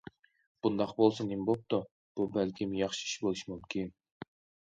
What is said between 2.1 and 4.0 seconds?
بۇ بەلكىم ياخشى ئىش بولۇشى مۇمكىن.